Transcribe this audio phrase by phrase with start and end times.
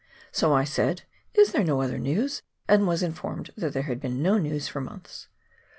[0.31, 1.03] So I said,"
[1.35, 4.81] Is there no other news?" and was informed that there had been no news for
[4.81, 5.27] months.